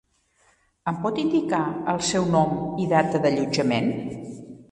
[0.91, 1.59] Em pot indicar
[1.93, 3.93] el seu nom i data d'allotjament?